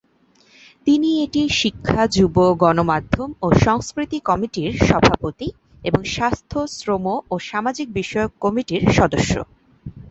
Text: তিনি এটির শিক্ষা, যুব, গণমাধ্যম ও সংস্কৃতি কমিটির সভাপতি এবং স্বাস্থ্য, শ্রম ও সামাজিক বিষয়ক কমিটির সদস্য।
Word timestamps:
তিনি 0.87 1.09
এটির 1.23 1.49
শিক্ষা, 1.61 2.01
যুব, 2.07 2.35
গণমাধ্যম 2.61 3.29
ও 3.41 3.47
সংস্কৃতি 3.65 4.17
কমিটির 4.29 4.71
সভাপতি 4.87 5.47
এবং 5.83 6.01
স্বাস্থ্য, 6.15 6.57
শ্রম 6.69 7.05
ও 7.29 7.35
সামাজিক 7.49 7.87
বিষয়ক 7.99 8.31
কমিটির 8.43 8.83
সদস্য। 8.97 9.33